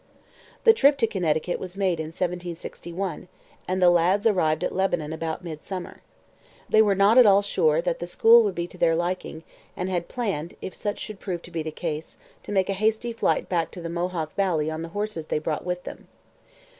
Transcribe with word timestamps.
The 0.63 0.73
trip 0.73 0.97
to 0.97 1.05
Connecticut 1.05 1.59
was 1.59 1.77
made 1.77 1.99
in 1.99 2.07
1761, 2.07 3.27
and 3.67 3.79
the 3.79 3.91
lads 3.91 4.25
arrived 4.25 4.63
at 4.63 4.73
Lebanon 4.73 5.13
about 5.13 5.43
mid 5.43 5.61
summer. 5.61 6.01
They 6.67 6.81
were 6.81 6.95
not 6.95 7.19
at 7.19 7.27
all 7.27 7.43
sure 7.43 7.81
that 7.83 7.99
the 7.99 8.07
school 8.07 8.41
would 8.41 8.55
be 8.55 8.65
to 8.65 8.79
their 8.79 8.95
liking 8.95 9.43
and 9.77 9.89
had 9.91 10.07
planned, 10.07 10.55
if 10.59 10.73
such 10.73 10.97
should 10.97 11.19
prove 11.19 11.43
to 11.43 11.51
be 11.51 11.61
the 11.61 11.69
case, 11.69 12.17
to 12.41 12.51
make 12.51 12.67
a 12.71 12.73
hasty 12.73 13.13
flight 13.13 13.47
back 13.47 13.69
to 13.69 13.79
the 13.79 13.89
Mohawk 13.89 14.33
valley 14.33 14.71
on 14.71 14.81
the 14.81 14.89
horses 14.89 15.27
they 15.27 15.37
brought 15.37 15.65
with 15.67 15.83
them. 15.83 16.07